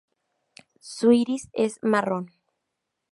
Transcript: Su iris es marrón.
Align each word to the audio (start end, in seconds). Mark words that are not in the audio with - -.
Su 0.79 1.11
iris 1.11 1.49
es 1.53 1.77
marrón. 1.83 2.31